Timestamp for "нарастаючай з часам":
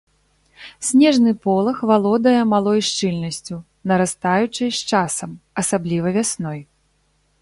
3.93-5.31